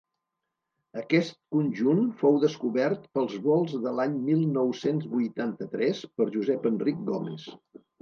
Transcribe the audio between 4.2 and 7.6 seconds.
mil nou-cents vuitanta-tres per Josep-Enric Gómez.